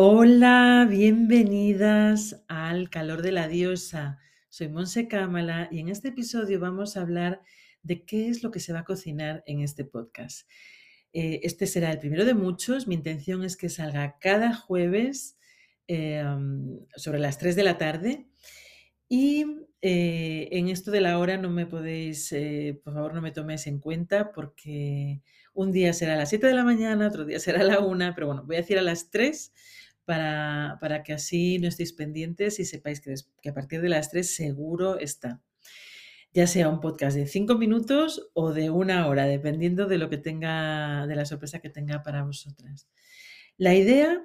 [0.00, 4.20] Hola, bienvenidas al calor de la diosa.
[4.48, 7.42] Soy Monse Cámara y en este episodio vamos a hablar
[7.82, 10.48] de qué es lo que se va a cocinar en este podcast.
[11.12, 12.86] Eh, este será el primero de muchos.
[12.86, 15.36] Mi intención es que salga cada jueves
[15.88, 16.24] eh,
[16.94, 18.28] sobre las 3 de la tarde.
[19.08, 19.46] Y
[19.82, 22.32] eh, en esto de la hora no me podéis,
[22.84, 25.22] por favor, no me toméis en cuenta porque
[25.54, 28.12] un día será a las 7 de la mañana, otro día será a la 1,
[28.14, 29.52] pero bueno, voy a decir a las 3
[30.08, 33.12] para, para que así no estéis pendientes y sepáis que,
[33.50, 35.42] a partir de las 3 seguro está
[36.32, 40.18] ya sea un podcast de 5 minutos o de una hora, dependiendo de lo que
[40.18, 42.86] tenga, de la sorpresa que tenga para vosotras.
[43.56, 44.22] La idea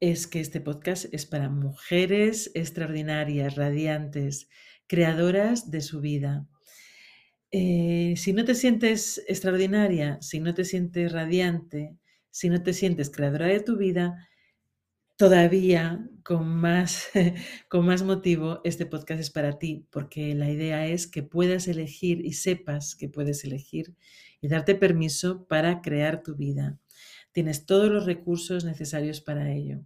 [0.00, 4.48] es que este podcast es para mujeres extraordinarias, radiantes,
[4.86, 6.46] creadoras de su vida.
[7.50, 11.98] Eh, si no te sientes extraordinaria, si no te sientes radiante,
[12.30, 14.26] si no te sientes creadora de tu vida,
[15.22, 17.08] todavía con más,
[17.68, 22.26] con más motivo este podcast es para ti, porque la idea es que puedas elegir
[22.26, 23.94] y sepas que puedes elegir
[24.40, 26.80] y darte permiso para crear tu vida.
[27.30, 29.82] Tienes todos los recursos necesarios para ello.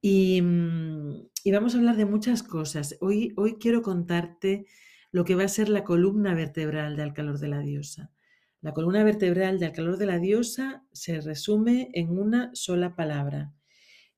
[0.00, 2.96] Y, mm, y vamos a hablar de muchas cosas.
[3.00, 4.66] Hoy, hoy quiero contarte
[5.10, 8.12] lo que va a ser la columna vertebral de Al calor de la diosa.
[8.60, 13.52] La columna vertebral de Al calor de la diosa se resume en una sola palabra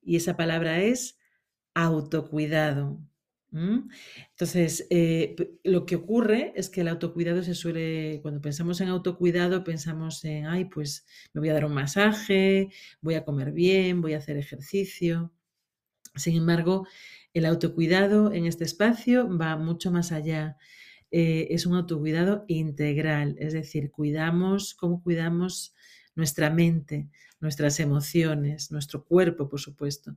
[0.05, 1.17] y esa palabra es
[1.73, 2.99] autocuidado.
[4.31, 9.63] Entonces, eh, lo que ocurre es que el autocuidado se suele, cuando pensamos en autocuidado,
[9.63, 12.69] pensamos en, ay, pues me voy a dar un masaje,
[13.01, 15.31] voy a comer bien, voy a hacer ejercicio.
[16.15, 16.85] Sin embargo,
[17.33, 20.57] el autocuidado en este espacio va mucho más allá.
[21.11, 25.74] Eh, es un autocuidado integral, es decir, cuidamos, cómo cuidamos
[26.15, 30.15] nuestra mente, nuestras emociones, nuestro cuerpo, por supuesto,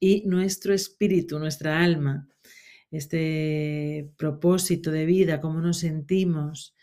[0.00, 2.28] y nuestro espíritu, nuestra alma,
[2.90, 6.74] este propósito de vida, cómo nos sentimos.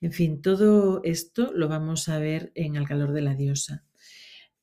[0.00, 3.84] En fin, todo esto lo vamos a ver en El calor de la diosa.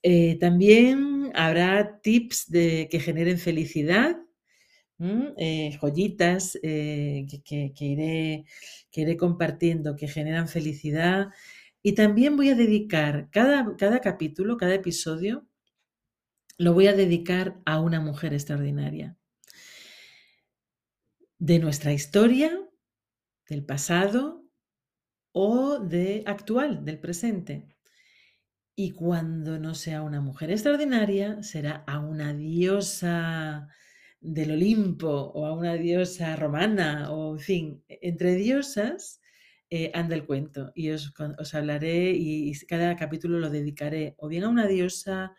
[0.03, 4.18] Eh, también habrá tips de, que generen felicidad,
[5.38, 8.46] eh, joyitas eh, que, iré,
[8.92, 11.30] que iré compartiendo, que generan felicidad,
[11.84, 15.47] y también voy a dedicar cada, cada capítulo, cada episodio,
[16.58, 19.18] lo voy a dedicar a una mujer extraordinaria.
[21.40, 22.52] De nuestra historia,
[23.50, 24.46] del pasado
[25.31, 27.68] o de actual, del presente.
[28.75, 33.68] Y cuando no sea una mujer extraordinaria, será a una diosa
[34.20, 39.20] del Olimpo o a una diosa romana o, en fin, entre diosas
[39.74, 41.14] eh, anda el cuento y os,
[41.54, 45.34] hablaré y, cada capítulo lo dedicaré o bien a una diosa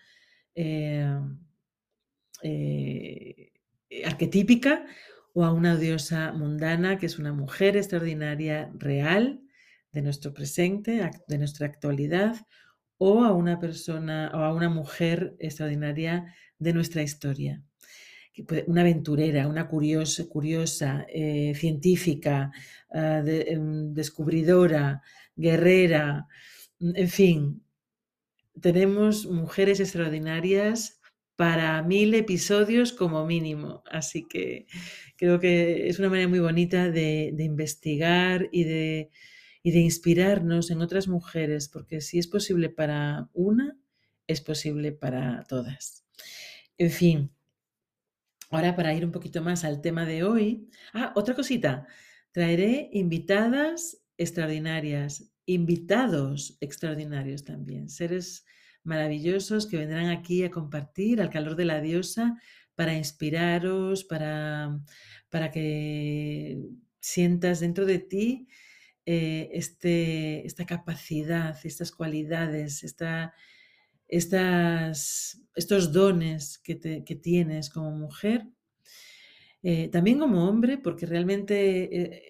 [0.55, 1.07] eh,
[2.43, 3.53] eh,
[4.07, 4.87] arquetípica
[5.35, 9.43] o a una diosa mundana que es una mujer extraordinaria, real,
[9.93, 12.37] de nuestro presente, de nuestra actualidad,
[12.97, 17.63] o a una persona o a una mujer extraordinaria de nuestra historia
[18.67, 22.51] una aventurera, una curiosa, curiosa eh, científica,
[22.91, 25.03] ah, em, descubridora,
[25.37, 26.27] guerrera,
[26.81, 27.63] mm, en fin,
[28.61, 31.01] tenemos mujeres extraordinarias
[31.37, 33.83] para mil episodios como mínimo.
[33.91, 34.67] Así que
[35.17, 39.11] creo que es una manera muy bonita de, investigar y de,
[39.63, 43.77] y de inspirarnos en otras mujeres, porque si es posible para una,
[44.27, 46.05] es posible para todas.
[46.79, 47.31] En fin,
[48.53, 50.69] Ahora, para ir un poquito más al tema de hoy.
[50.93, 51.87] Ah, otra cosita.
[52.33, 58.45] Traeré invitadas extraordinarias, invitados extraordinarios también, seres
[58.85, 62.39] maravillosos que vendrán aquí a compartir al calor de la diosa
[62.75, 64.79] para inspiraros, para,
[65.31, 66.61] para que
[67.01, 68.49] sientas dentro de ti
[69.07, 73.33] eh, este, esta capacidad, estas cualidades, esta,
[74.09, 78.47] estas, estos dones que, tienes como mujer,
[79.63, 82.23] eh, también como hombre, porque realmente eh,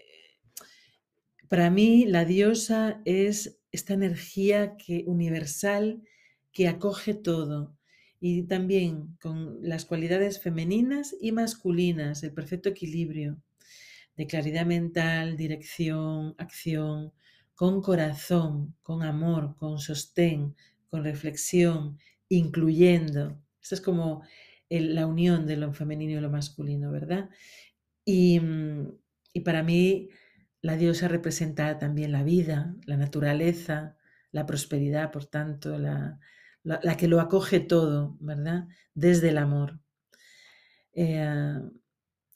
[1.48, 6.02] para mí la diosa es esta energía que, universal
[6.52, 7.76] que acoge todo.
[8.20, 13.42] Y también con las cualidades femeninas y masculinas, el perfecto equilibrio
[14.16, 17.12] de claridad mental, dirección, acción,
[17.54, 20.54] con corazón, con amor, con sostén,
[20.92, 21.98] con reflexión,
[22.28, 23.42] incluyendo.
[23.62, 24.22] Esta es como
[24.68, 27.30] la unión de lo femenino y lo masculino, ¿verdad?
[28.04, 28.92] Y, mm,
[29.32, 30.10] y para mí
[30.60, 33.96] la diosa representa también la vida, la naturaleza,
[34.32, 36.20] la prosperidad, por tanto, la,
[36.62, 38.68] la, que lo acoge todo, ¿verdad?
[38.94, 39.80] Desde el amor.
[40.92, 41.58] Eh,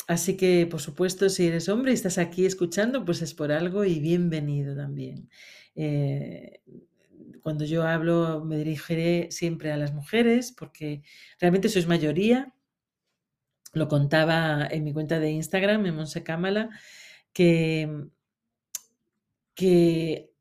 [0.09, 3.85] así que, por supuesto, si eres hombre y estás aquí escuchando, pues es por algo
[3.85, 5.29] y bienvenido también.
[5.75, 6.63] Eh,
[7.43, 11.03] cuando yo hablo me dirigiré siempre a las mujeres porque
[11.41, 12.55] realmente sois mayoría.
[13.73, 16.71] Lo contaba en mi cuenta de Instagram, en Monse Cámala,
[17.33, 18.09] que,
[19.55, 20.33] que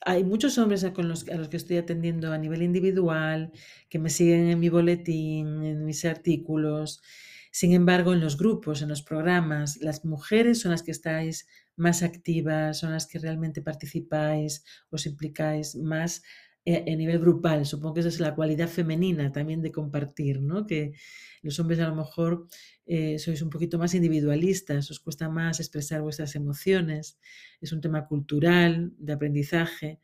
[0.00, 3.52] hay muchos hombres a, los, a los que estoy atendiendo a nivel individual,
[3.88, 7.02] que me siguen en mi boletín, en mis artículos.
[7.50, 11.46] Sin embargo, en los grupos, en los programas, las mujeres son las que estáis
[11.76, 16.22] más activas, son las que realmente participáis, os implicáis más
[16.70, 17.64] eh, a nivel grupal.
[17.64, 20.66] Supongo que esa es la cualidad femenina también de compartir, ¿no?
[20.66, 20.92] Que
[21.40, 22.46] los hombres a lo mejor
[22.84, 27.18] eh, sois un poquito más individualistas, os cuesta más expresar vuestras emociones,
[27.62, 30.00] es un tema cultural, de aprendizaje.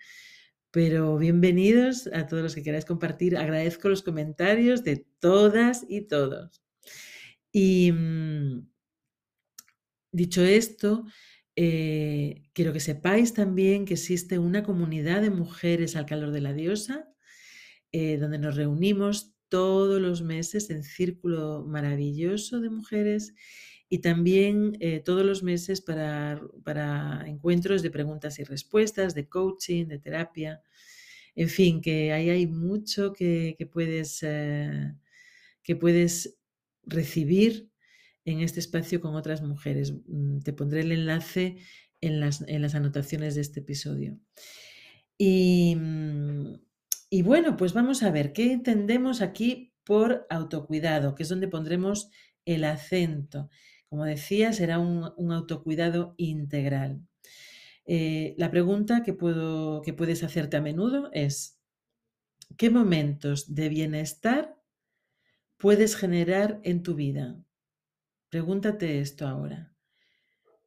[0.70, 3.37] Pero bienvenidos a todos los que queráis compartir.
[3.37, 6.63] Agradezco los comentarios de todas y todos.
[7.56, 8.69] Y mm,
[10.11, 11.06] dicho esto,
[11.55, 16.53] eh, quiero que sepáis también que existe una comunidad de mujeres al calor de la
[16.53, 17.09] diosa,
[17.93, 23.35] eh, donde nos reunimos todos los meses en círculo maravilloso de mujeres
[23.89, 29.87] y también eh, todos los meses para, para, encuentros de preguntas y respuestas, de coaching,
[29.87, 30.61] de terapia.
[31.37, 34.93] En fin, que ahí hay mucho que, puedes, eh,
[35.62, 36.37] que puedes
[36.87, 37.71] recibir
[38.25, 39.95] en este espacio con otras mujeres.
[40.07, 41.59] Mm, te pondré el enlace
[42.01, 44.19] en las, en las anotaciones de este episodio.
[45.17, 45.77] Y,
[47.11, 52.11] y bueno, pues vamos a ver qué entendemos aquí por autocuidado, que es donde pondremos
[52.45, 53.51] el acento.
[53.89, 57.01] Como decía, será un, autocuidado integral.
[57.87, 61.61] Eh, la pregunta que, puedo, que puedes hacerte a menudo es,
[62.57, 64.57] ¿qué momentos de bienestar
[65.64, 67.43] puedes generar en tu vida?
[68.28, 69.75] Pregúntate esto ahora.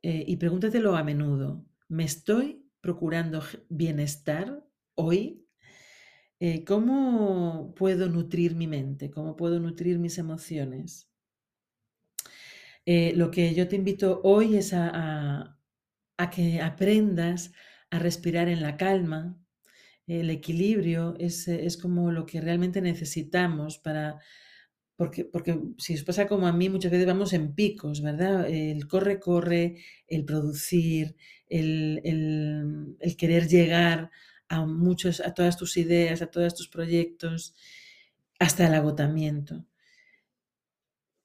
[0.02, 1.64] Eh, y pregúntatelo a menudo.
[1.88, 4.66] ¿Me estoy procurando bienestar
[4.96, 5.46] hoy?
[6.40, 9.12] Eh, ¿Cómo puedo nutrir mi mente?
[9.12, 11.08] ¿Cómo puedo nutrir mis emociones?
[12.88, 15.60] Eh, lo que yo te invito hoy es a,
[16.32, 17.52] que aprendas
[17.92, 19.38] a respirar en la calma.
[20.08, 24.20] El equilibrio es, es como lo que realmente necesitamos para,
[24.98, 28.50] porque, porque, si os pasa como a mí, muchas veces vamos en picos, ¿verdad?
[28.50, 29.78] El corre, corre,
[30.08, 31.16] el producir,
[31.48, 32.02] el,
[33.00, 34.12] el querer llegar
[34.50, 37.56] a muchos, a todas tus ideas, a todos tus proyectos,
[38.40, 39.66] hasta el agotamiento.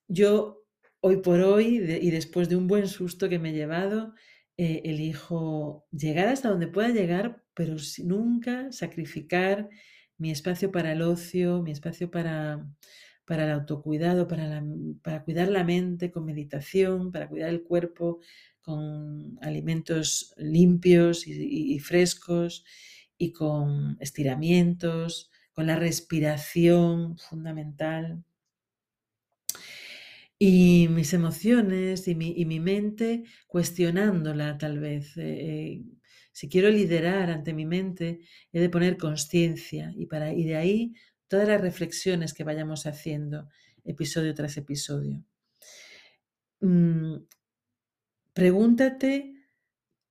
[0.09, 0.65] Yo,
[1.01, 4.15] hoy por hoy, y después de un buen susto que me he llevado,
[4.59, 9.71] eh, elijo llegar hasta donde pueda llegar, pero nunca sacrificar
[10.19, 12.67] mi espacio para el ocio, mi espacio para,
[13.25, 14.63] para el autocuidado, para,
[15.03, 18.21] para cuidar la mente con meditación, para cuidar el cuerpo
[18.61, 22.65] con alimentos limpios y frescos
[23.19, 28.25] y con estiramientos, con la respiración fundamental.
[30.39, 35.17] Y mis emociones y mi, mente cuestionándola tal vez.
[35.17, 35.83] Eh, eh,
[36.33, 38.21] si quiero liderar ante mi mente,
[38.53, 40.95] he de poner conciencia y, para, y de ahí
[41.33, 43.49] todas las reflexiones que vayamos haciendo
[43.85, 45.25] episodio tras episodio.
[46.61, 47.25] Mm,
[48.35, 49.33] pregúntate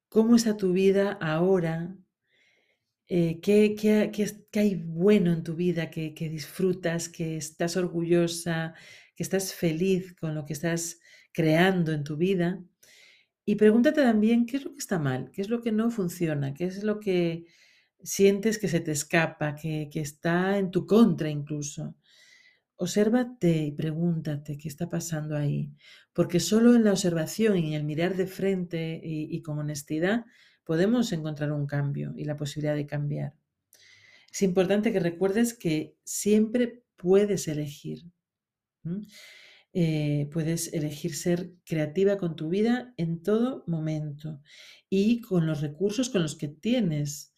[0.09, 1.95] cómo está tu vida ahora
[3.07, 4.09] eh, ¿qué,
[4.53, 8.73] hay bueno en tu vida que, disfrutas, que estás orgullosa,
[9.15, 11.01] que estás feliz con lo que estás
[11.31, 12.63] creando en tu vida.
[13.45, 16.55] Y pregúntate también qué es lo que está mal, qué es lo que no funciona,
[16.55, 17.45] qué es lo que
[18.03, 21.95] sientes que se te escapa, que, está en tu contra incluso.
[22.75, 25.71] Obsérvate y pregúntate qué está pasando ahí,
[26.13, 30.25] porque solo en la observación y en el mirar de frente y con honestidad
[30.63, 33.35] podemos encontrar un cambio y la posibilidad de cambiar.
[34.31, 38.05] Es importante que recuerdes que siempre puedes elegir.
[39.73, 44.41] Eh, puedes elegir ser creativa con tu vida en todo momento
[44.89, 47.30] y con los recursos con los que tienes.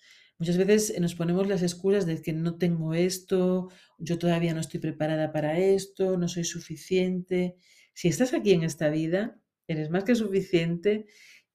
[0.44, 4.82] Muchas veces nos ponemos las excusas de que no tengo esto, yo todavía no estoy
[4.82, 7.56] preparada para esto, no soy suficiente.
[7.94, 11.06] Si estás aquí en esta vida, eres más que suficiente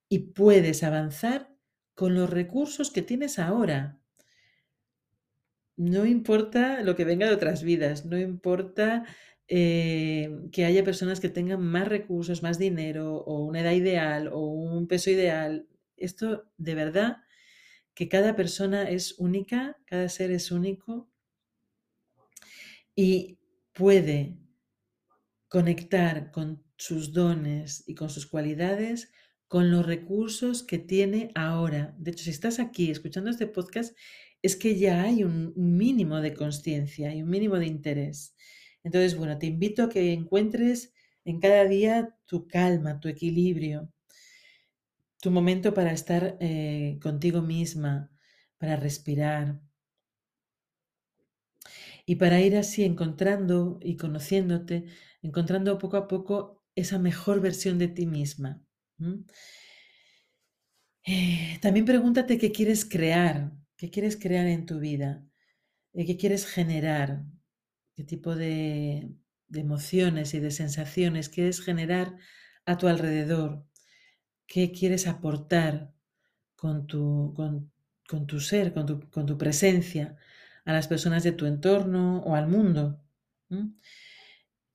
[0.09, 1.55] y puedes avanzar
[1.93, 4.01] con los recursos que tienes ahora.
[5.77, 9.05] No importa lo que venga de otras vidas, no importa
[9.49, 14.47] eh, que haya personas que tengan más recursos, más dinero o una edad ideal o
[14.47, 15.69] un peso ideal.
[15.99, 17.19] Esto de verdad
[17.99, 21.11] que cada persona es única, cada ser es único
[22.95, 23.41] y
[23.73, 24.39] puede
[25.49, 29.11] conectar con sus dones y con sus cualidades
[29.49, 31.97] con los recursos que tiene ahora.
[31.99, 33.97] De hecho, si estás aquí escuchando este podcast,
[34.43, 38.37] es que ya hay un mínimo de conciencia y un mínimo de interés.
[38.85, 43.93] Entonces, bueno, te invito a que encuentres en cada día tu calma, tu equilibrio,
[45.21, 48.11] tu momento para estar eh, contigo misma,
[48.59, 49.61] para respirar,
[52.09, 54.87] y para ir así encontrando y conociéndote,
[55.21, 58.63] encontrando poco a poco esa mejor versión de ti misma.
[61.05, 65.23] Eh, también pregúntate qué quieres crear, qué quieres crear en tu vida,
[65.93, 67.25] eh, qué quieres generar,
[67.95, 69.13] qué tipo de,
[69.53, 72.17] emociones y de sensaciones quieres generar
[72.65, 73.67] a tu alrededor,
[74.49, 75.93] qué quieres aportar
[76.57, 80.17] con tu, con, tu ser, con tu, con tu presencia
[80.65, 83.01] a las personas de tu entorno o al mundo.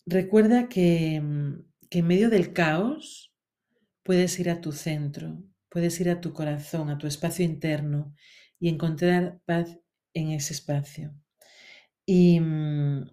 [0.05, 3.33] Recuerda que, mm, que en medio del caos
[4.03, 8.15] puedes ir a tu centro, puedes ir a tu corazón, a tu espacio interno
[8.59, 9.79] y encontrar paz
[10.13, 11.13] en ese espacio.
[12.05, 13.09] Y, mm,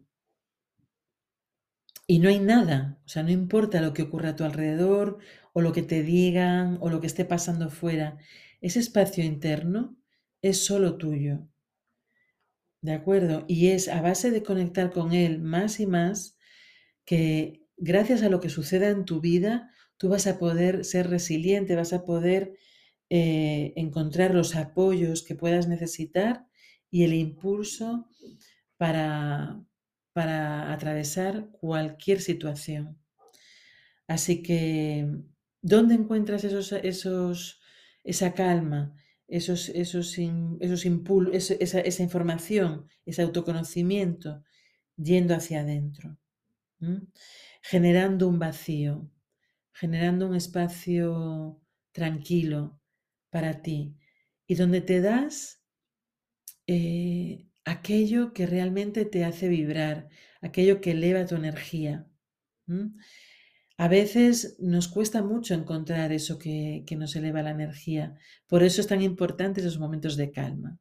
[2.11, 5.19] y no hay nada, o sea, no importa lo que ocurra a tu alrededor
[5.53, 8.19] o lo que te digan o lo que esté pasando fuera,
[8.61, 9.97] ese espacio interno
[10.43, 11.47] es solo tuyo.
[12.83, 13.45] ¿De acuerdo?
[13.47, 16.37] Y es a base de conectar con Él más y más
[17.05, 21.77] que gracias a lo que suceda en tu vida, tú vas a poder ser resiliente,
[21.77, 22.55] vas a poder
[23.09, 26.45] eh, encontrar los apoyos que puedas necesitar
[26.91, 28.09] y el impulso
[28.79, 29.63] para,
[30.21, 32.99] para atravesar cualquier situación.
[34.07, 35.09] Así que,
[35.63, 37.59] ¿dónde encuentras esos, esos,
[38.05, 38.95] esa calma?
[39.29, 40.19] esos, esos,
[40.61, 40.85] esos
[41.33, 44.45] esa, esa, información, ese autoconocimiento
[44.97, 46.19] yendo hacia adentro,
[47.63, 49.11] generando un vacío,
[49.73, 51.63] generando un espacio
[51.93, 52.79] tranquilo
[53.31, 53.97] para ti
[54.47, 55.63] y donde te das
[56.67, 60.09] eh, aquello que realmente te hace vibrar,
[60.41, 62.07] aquello que eleva tu energía.
[63.77, 68.15] A veces nos cuesta mucho encontrar eso que, nos eleva la energía.
[68.47, 70.79] Por eso es tan importante esos momentos de calma.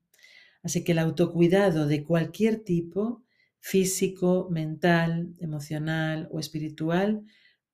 [0.64, 3.24] Así que el autocuidado de cualquier tipo,
[3.60, 7.24] físico, mental, emocional o espiritual,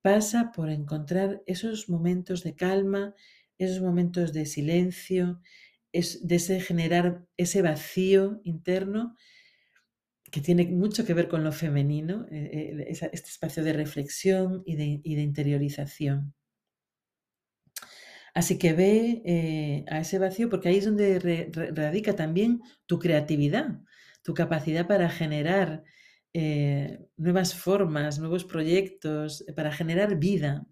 [0.02, 3.16] pasa por encontrar esos momentos de calma,
[3.58, 5.42] esos momentos de silencio,
[5.98, 9.16] es, de ese generar ese vacío interno
[10.36, 14.76] que tiene mucho que ver con lo femenino, eh, eh, este espacio de reflexión y
[14.76, 16.34] de, interiorización.
[18.34, 21.20] Así que ve eh, a ese vacío porque ahí es donde
[21.74, 23.80] radica también tu creatividad,
[24.24, 25.84] tu capacidad para generar
[27.16, 30.68] nuevas formas, nuevos proyectos, para generar vida.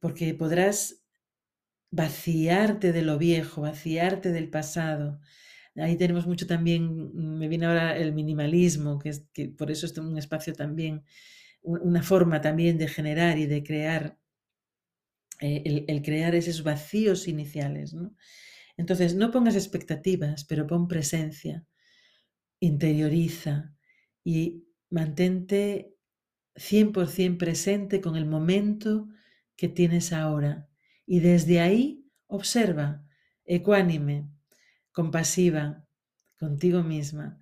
[0.00, 1.01] porque podrás
[1.92, 5.20] vaciarte de lo viejo, vaciarte del pasado,
[5.76, 6.84] Ahí tenemos mucho también,
[7.14, 11.04] mm, me viene ahora el minimalismo, que, es, que por eso es un espacio también,
[11.62, 14.18] una forma también de generar y de crear,
[15.40, 17.94] eh, el, crear esos vacíos iniciales.
[18.76, 21.64] Entonces, no pongas expectativas, pero pon presencia,
[22.60, 23.74] interioriza
[24.24, 25.94] y mantente
[26.56, 29.08] 100% presente con el momento
[29.56, 30.68] que tienes ahora.
[31.06, 33.04] Y desde ahí observa,
[33.44, 34.28] ecuánime,
[34.92, 35.86] compasiva
[36.38, 37.40] contigo misma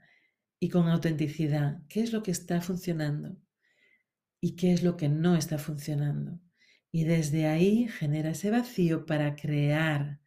[0.59, 1.83] y con autenticidad.
[1.89, 3.37] ¿Qué es lo que está funcionando?
[4.41, 6.41] ¿Y qué es lo que no está funcionando?
[6.93, 10.21] Y desde ahí genera ese vacío para crear,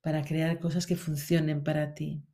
[0.00, 2.24] para crear cosas que funcionen para ti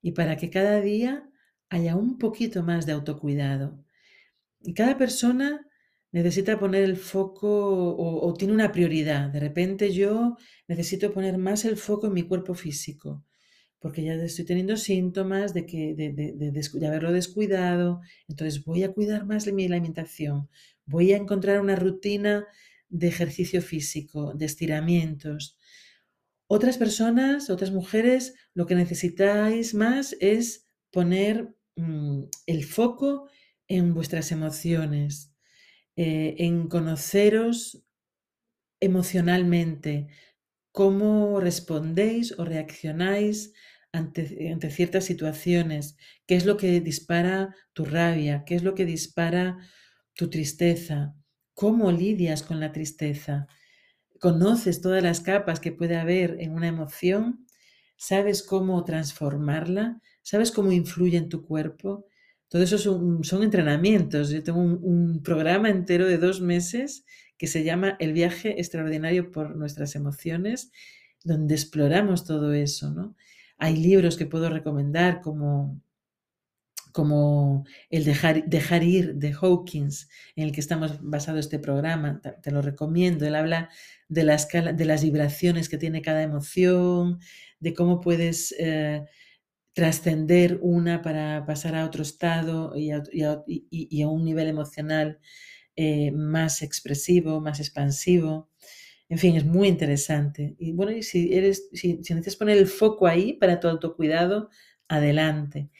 [0.00, 1.28] y para que cada día
[1.68, 3.84] haya un poquito más de autocuidado.
[4.60, 5.66] Y cada persona
[6.12, 9.30] necesita poner el foco o, tiene una prioridad.
[9.30, 10.36] De repente yo
[10.68, 13.24] necesito poner más el foco en mi cuerpo físico
[13.82, 19.44] porque ya estoy teniendo síntomas de, que, de, haberlo descuidado, entonces voy a cuidar más
[19.44, 20.48] de mi alimentación,
[20.86, 22.46] voy a encontrar una rutina
[22.88, 25.58] de ejercicio físico, de estiramientos.
[26.46, 33.28] Otras personas, otras mujeres, lo que necesitáis más es poner mm, el foco
[33.66, 35.31] en vuestras emociones,
[35.96, 37.82] eh, en conoceros
[38.80, 40.08] emocionalmente,
[40.72, 43.52] cómo respondéis o reaccionáis
[43.92, 45.96] ante, ciertas situaciones,
[46.26, 49.58] qué es lo que dispara tu rabia, qué es lo que dispara
[50.14, 51.14] tu tristeza,
[51.54, 53.46] cómo lidias con la tristeza,
[54.20, 57.46] conoces todas las capas que puede haber en una emoción,
[57.96, 62.06] sabes cómo transformarla, ¿Sabes cómo influye en tu cuerpo?
[62.52, 64.28] Todo eso son, entrenamientos.
[64.28, 67.06] Yo tengo un, programa entero de dos meses
[67.38, 70.70] que se llama El viaje extraordinario por nuestras emociones,
[71.24, 72.90] donde exploramos todo eso.
[72.90, 73.16] ¿no?
[73.56, 75.80] Hay libros que puedo recomendar como
[76.92, 82.50] como el dejar, dejar, ir de Hawkins, en el que estamos basado este programa, te,
[82.50, 83.26] lo recomiendo.
[83.26, 83.70] Él habla
[84.10, 84.24] de
[84.76, 87.18] de las vibraciones que tiene cada emoción,
[87.60, 89.06] de cómo puedes eh,
[89.72, 93.02] trascender una para pasar a otro estado y a,
[93.46, 95.18] y a, un nivel emocional
[95.76, 98.50] eh, más expresivo, más expansivo.
[99.08, 100.56] En fin, es muy interesante.
[100.58, 104.50] Y bueno, si, eres, si, si necesitas poner el foco ahí para tu autocuidado,
[104.88, 105.70] adelante.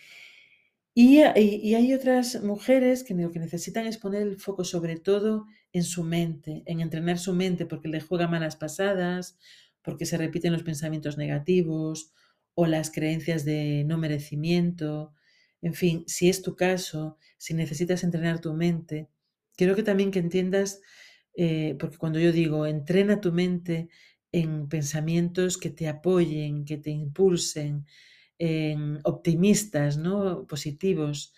[0.94, 5.46] Y, y, hay otras mujeres que lo que necesitan es poner el foco sobre todo
[5.72, 9.38] en su mente, en entrenar su mente porque le juega malas pasadas,
[9.82, 12.12] porque se repiten los pensamientos negativos
[12.54, 15.14] o las creencias de no merecimiento.
[15.61, 19.09] En fin, si es tu caso, si necesitas entrenar tu mente,
[19.56, 20.80] quiero que también que entiendas,
[21.37, 23.88] eh, porque cuando yo digo entrena tu mente
[24.32, 27.87] en pensamientos que te apoyen, que te impulsen,
[29.04, 30.47] optimistas, ¿no?
[30.49, 31.32] positivos,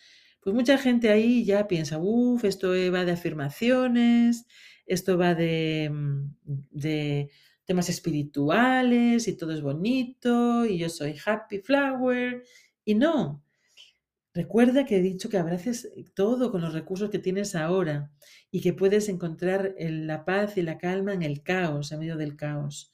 [0.45, 4.47] pues mucha gente ahí ya piensa, uff, esto va de afirmaciones,
[4.87, 6.35] esto va de, mm,
[6.71, 7.31] de,
[7.65, 12.45] temas espirituales y todo es bonito y yo soy happy flower.
[12.85, 13.45] Y no,
[14.33, 18.11] recuerda que he dicho que abraces todo con los recursos que tienes ahora
[18.51, 22.37] y que puedes encontrar la paz y la calma en el caos, en medio del
[22.37, 22.93] caos.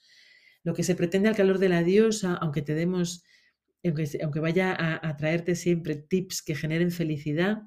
[0.63, 3.23] Lo que se pretende al calor de la diosa, aunque te demos
[4.21, 7.63] aunque, vaya a, traerte siempre tips que generen felicidad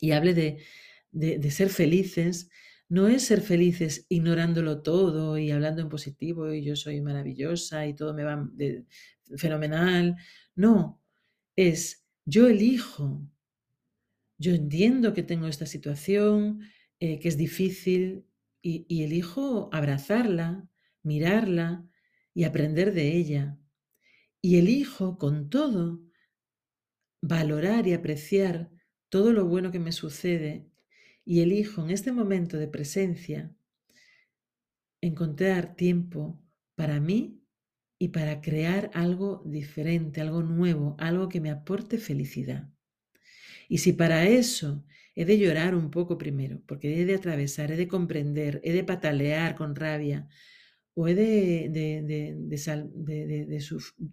[0.00, 0.34] y hable
[1.12, 2.50] de, ser felices,
[2.92, 7.94] no es ser felices ignorándolo todo y hablando en positivo y yo soy maravillosa y
[7.94, 8.46] todo me va
[9.38, 10.16] fenomenal.
[10.54, 11.02] No,
[11.56, 13.26] es yo elijo,
[14.36, 16.60] yo entiendo que tengo esta situación,
[17.00, 18.26] eh, que es difícil
[18.60, 20.68] y elijo abrazarla,
[21.02, 21.88] mirarla
[22.34, 23.58] y aprender de ella.
[24.42, 26.02] Y elijo con todo
[27.22, 28.70] valorar y apreciar
[29.08, 30.71] todo lo bueno que me sucede
[31.24, 33.54] y elijo en este momento de presencia
[35.00, 36.40] encontrar tiempo
[36.74, 37.40] para mí
[37.98, 42.68] y para crear algo diferente, algo nuevo, algo que me aporte felicidad.
[43.68, 47.76] Y si para eso he de llorar un poco primero, porque he de atravesar, he
[47.76, 50.28] de comprender, he de patalear con rabia,
[50.94, 53.60] o he de, de, de,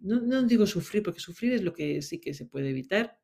[0.01, 3.17] no, no, digo sufrir, porque sufrir es lo que sí que se puede evitar,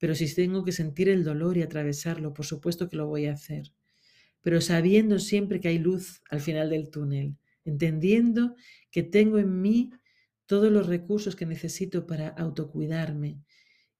[0.00, 3.34] pero si tengo que sentir el dolor y atravesarlo, por supuesto que lo voy a
[3.34, 3.70] hacer,
[4.40, 8.56] pero sabiendo siempre que hay luz al final del túnel, entendiendo
[8.90, 9.90] que tengo en mí
[10.46, 13.42] todos los recursos que necesito para autocuidarme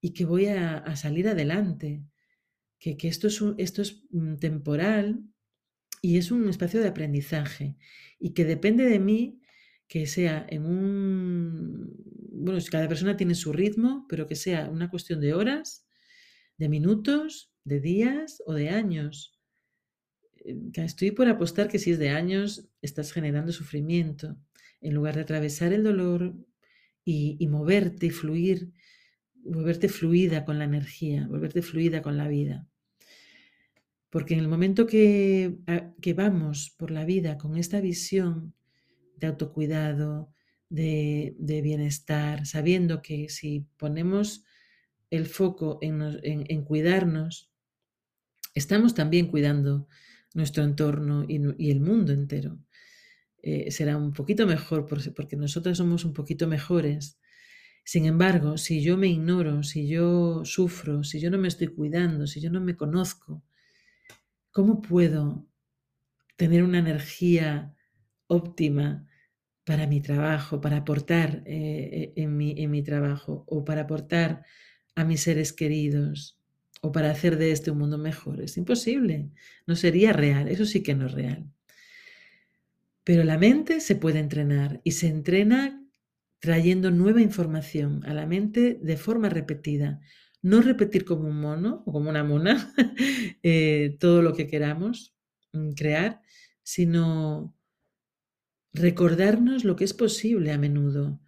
[0.01, 2.03] y que voy a, salir adelante,
[2.79, 5.23] que, que esto, es esto es mm, temporal
[6.01, 7.77] y es un espacio de aprendizaje
[8.19, 9.39] y que depende de mí
[9.87, 11.93] que sea en un,
[12.31, 15.85] bueno, cada persona tiene su ritmo, pero que sea una cuestión de horas,
[16.61, 19.35] de minutos, de días o de años.
[20.45, 24.37] Eh, estoy por apostar que si es de años, estás generando sufrimiento,
[24.79, 26.35] en lugar de atravesar el dolor
[27.03, 28.71] y, moverte y fluir,
[29.33, 32.67] volverte fluida con la energía, volverte fluida con la vida.
[34.11, 35.57] Porque en el momento que,
[35.99, 38.53] que vamos por la vida con esta visión
[39.17, 40.31] de autocuidado,
[40.69, 44.43] de, bienestar, sabiendo que si ponemos
[45.11, 47.51] el foco en, cuidarnos,
[48.55, 49.87] estamos también cuidando
[50.33, 52.57] nuestro entorno y, el mundo entero.
[53.43, 57.19] Eh, será un poquito mejor porque nosotros somos un poquito mejores.
[57.83, 62.25] Sin embargo, si yo me ignoro, si yo sufro, si yo no me estoy cuidando,
[62.25, 63.43] si yo no me conozco,
[64.51, 65.47] ¿Cómo puedo
[66.35, 67.73] tener una energía
[68.27, 69.07] óptima
[69.63, 74.43] para mi trabajo, para aportar eh, en, mi, en mi trabajo o para aportar
[74.95, 76.39] a mis seres queridos
[76.81, 78.41] o para hacer de este un mundo mejor?
[78.41, 79.29] Es imposible,
[79.67, 81.51] no sería real, eso sí que no es real.
[83.03, 85.81] Pero la mente se puede entrenar y se entrena
[86.39, 90.01] trayendo nueva información a la mente de forma repetida,
[90.41, 92.73] no repetir como un mono o como una mona
[93.43, 95.15] eh, todo lo que queramos
[95.53, 96.21] mm, crear,
[96.63, 97.55] sino
[98.73, 101.19] recordarnos lo que es posible a menudo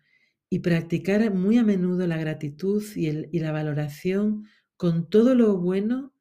[0.54, 4.46] y practicar muy a menudo la gratitud y, la valoración
[4.78, 6.13] con todo lo bueno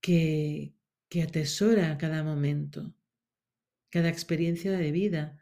[0.00, 0.74] que,
[1.10, 2.94] que atesora cada momento,
[3.90, 5.38] cada experiencia de vida.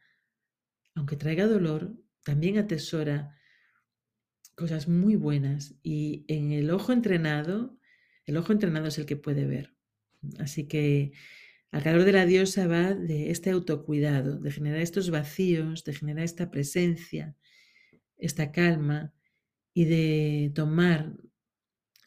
[0.96, 3.38] Aunque traiga dolor, también atesora
[4.56, 7.78] cosas muy buenas y en el ojo entrenado,
[8.26, 9.72] el ojo entrenado es el que puede ver.
[10.40, 11.12] Así que
[11.70, 16.24] al calor de la diosa va de este autocuidado, de generar estos vacíos, de generar
[16.24, 17.36] esta presencia,
[18.24, 19.12] esta calma
[19.72, 21.16] y de tomar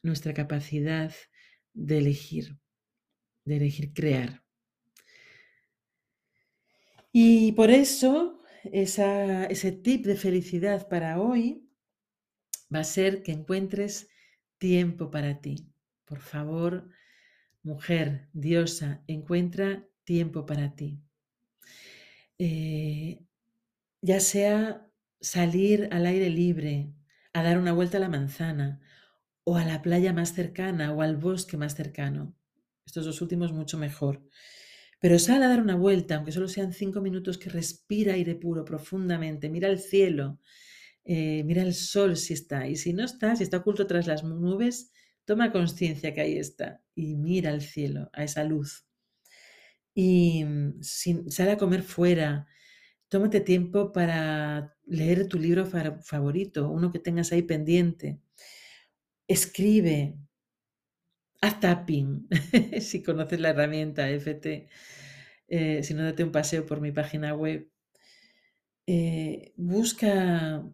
[0.04, 1.14] nuestra capacidad
[1.74, 2.58] de elegir,
[3.46, 4.44] de elegir crear.
[7.12, 11.68] Y por eso ese tip de felicidad para hoy
[12.74, 14.10] va a ser que encuentres
[14.58, 15.72] tiempo para ti.
[16.06, 16.90] Por favor,
[17.64, 21.00] mujer, diosa, encuentra tiempo para ti.
[22.40, 23.26] Eh,
[24.02, 24.87] ya sea
[25.20, 26.94] salir al aire libre,
[27.34, 28.80] a dar una vuelta a la manzana,
[29.44, 32.36] o a la playa más cercana, o al bosque más cercano.
[32.86, 34.24] Estos dos últimos mucho mejor.
[35.00, 38.66] Pero sal a dar una vuelta, aunque solo sean cinco minutos, que respira aire puro
[38.66, 40.40] profundamente, mira el cielo,
[41.06, 44.24] eh, mira el sol si está, y si no está, si está oculto tras las
[44.24, 44.92] nubes,
[45.24, 48.88] toma conciencia que ahí está y mira al cielo, a esa luz.
[49.94, 52.48] Y mm, sal a comer fuera,
[53.10, 58.20] tómate tiempo para leer tu libro favorito, uno que tengas ahí pendiente.
[59.28, 60.16] Escribe,
[61.42, 62.28] haz tapping,
[62.82, 64.70] si conoces la herramienta FT.
[65.48, 67.70] Eh, si no, date un paseo por mi página web.
[68.86, 70.66] Eh, busca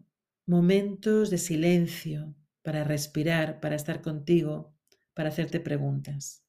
[0.46, 4.74] momentos de silencio para respirar, para estar contigo,
[5.14, 6.44] para hacerte preguntas.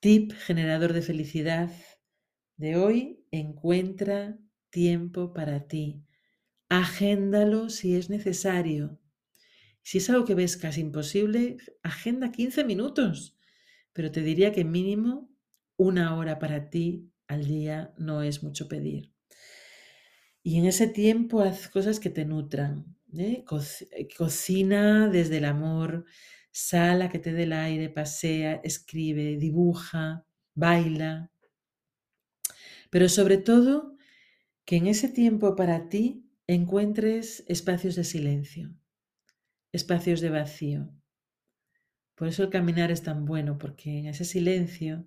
[0.00, 1.70] Tip generador de felicidad
[2.56, 4.38] de hoy, encuentra
[4.70, 6.04] tiempo para ti.
[6.68, 8.98] Agéndalo si es necesario.
[9.82, 13.38] Si es algo que ves casi imposible, agenda 15 minutos,
[13.92, 15.30] pero te diría que mínimo
[15.76, 19.12] una hora para ti al día no es mucho pedir.
[20.42, 22.96] Y en ese tiempo haz cosas que te nutran.
[23.16, 23.44] ¿eh?
[23.90, 26.04] Eh, cocina desde el amor,
[26.50, 31.30] sala que te dé el aire, pasea, escribe, dibuja, baila.
[32.90, 33.97] Pero sobre todo,
[34.68, 38.74] que en ese tiempo para ti encuentres espacios de silencio,
[39.72, 40.92] espacios de vacío.
[42.14, 45.06] Por eso el caminar es tan bueno, porque en ese silencio,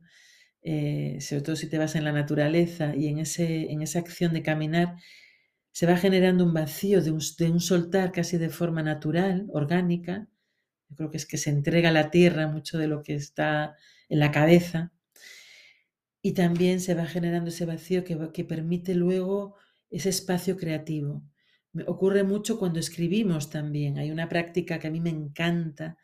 [0.64, 4.34] eh, sobre todo si te vas en la naturaleza y en, ese, en esa acción
[4.34, 4.96] de caminar,
[5.72, 10.28] se va generando un vacío de un, soltar casi de forma natural, orgánica.
[10.90, 13.76] Yo creo que es que se entrega a la tierra mucho de lo que está
[14.10, 14.92] en la cabeza.
[16.22, 19.56] Y también se va generando ese vacío que, que permite luego
[19.90, 21.24] ese espacio creativo.
[21.74, 23.98] Me ocurre mucho cuando escribimos también.
[23.98, 25.98] Hay una práctica que a mí me encanta,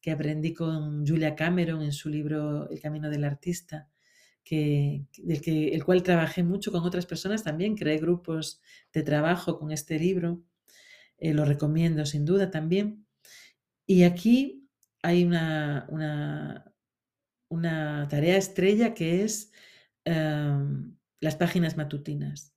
[0.00, 3.88] que aprendí con Julia Cameron en su libro El Camino del Artista,
[4.44, 8.60] que, del que, el cual trabajé mucho con otras personas también, creé grupos
[8.92, 10.42] de trabajo con este libro,
[11.18, 13.06] eh, lo recomiendo sin duda también.
[13.86, 14.68] Y aquí
[15.02, 16.71] hay una, una,
[17.52, 19.52] una tarea estrella que es
[20.06, 22.54] em, las páginas matutinas,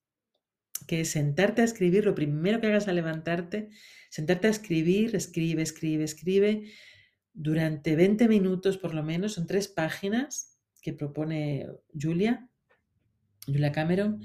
[0.87, 3.69] que es sentarte a escribir, lo primero que hagas al levantarte,
[4.09, 6.71] sentarte a escribir, escribe, escribe, escribe,
[7.33, 12.47] durante 20 minutos por lo menos, son tres páginas, que propone Julia,
[13.45, 14.21] Julia Cameron,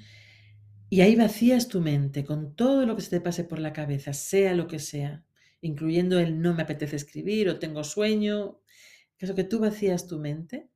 [0.88, 4.12] y ahí vacías tu mente con todo lo que se te pase por la cabeza,
[4.12, 5.24] sea lo que sea,
[5.60, 8.59] incluyendo el no me apetece escribir o tengo sueño,
[9.20, 10.68] eso que tú vacías tu mente,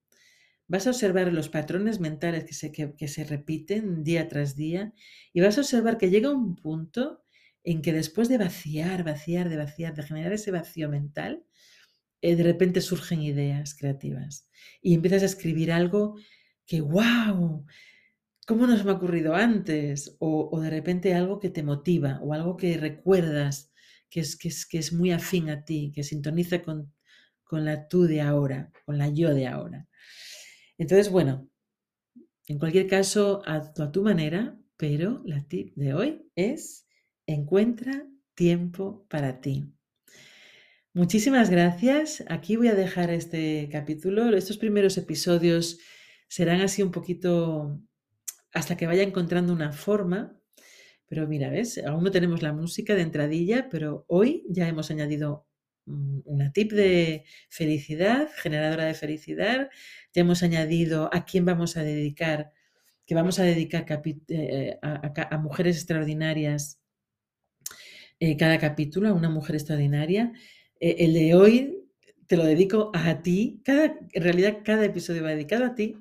[0.66, 4.92] vas a observar los patrones mentales que se, que se repiten día tras día
[5.32, 7.22] y vas a observar que llega un punto
[7.62, 11.44] en que después de vaciar, vaciar, de vaciar, de generar ese vacío mental,
[12.20, 14.48] eh, de repente surgen ideas creativas
[14.80, 16.16] y empiezas a escribir algo
[16.66, 17.66] que, wow,
[18.46, 20.16] ¿cómo no se me ha ocurrido antes?
[20.20, 23.72] O, de repente algo que te motiva o algo que recuerdas
[24.10, 26.92] que es, que es, que es muy afín a ti, que sintoniza con,
[27.44, 29.86] con la tú de ahora, con la yo de ahora.
[30.78, 31.48] Entonces, bueno,
[32.46, 36.86] en cualquier caso, hazlo a tu manera, pero la tip de hoy es
[37.26, 39.72] encuentra tiempo para ti.
[40.92, 42.24] Muchísimas gracias.
[42.28, 44.34] Aquí voy a dejar este capítulo.
[44.36, 45.78] Estos primeros episodios
[46.28, 47.80] serán así un poquito
[48.52, 50.38] hasta que vaya encontrando una forma.
[51.06, 51.82] Pero mira, ¿ves?
[51.84, 55.46] Aún no tenemos la música de entradilla, pero hoy ya hemos añadido
[55.86, 59.70] una tip de felicidad, generadora de felicidad.
[60.12, 62.52] Ya hemos añadido a quién vamos a dedicar,
[63.06, 63.86] que vamos a dedicar
[64.28, 66.80] eh, a, mujeres extraordinarias
[68.20, 70.32] eh, cada capítulo, a una mujer extraordinaria.
[70.80, 71.84] Eh, el de hoy
[72.26, 73.60] te lo dedico a ti.
[73.64, 75.96] Cada, en realidad, cada episodio va dedicado a ti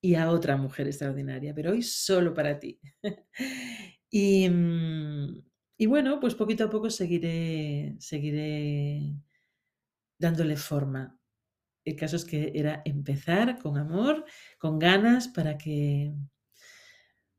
[0.00, 2.80] y a otra mujer extraordinaria, pero hoy solo para ti.
[4.10, 5.49] y, mm,
[5.80, 9.14] Y bueno, pues poquito a poco seguiré, seguiré
[10.18, 11.18] dándole forma.
[11.86, 14.26] El caso es que era empezar con amor,
[14.58, 16.12] con ganas, para que,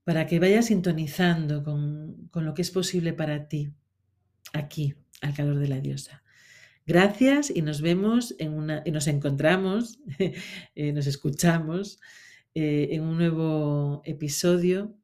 [0.04, 3.75] para que vayas sintonizando con, con lo que es posible para ti,
[4.54, 6.23] aquí, al calor de la diosa.
[6.88, 9.99] Gracias y nos vemos en una, y nos encontramos,
[10.73, 11.99] eh, nos escuchamos
[12.56, 14.97] eh, en un nuevo episodio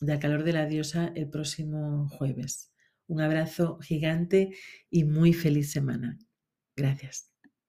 [0.00, 2.72] de Al calor de la diosa el próximo jueves.
[3.06, 4.56] Un abrazo gigante
[4.90, 6.18] y muy feliz semana.
[6.76, 7.29] Gracias.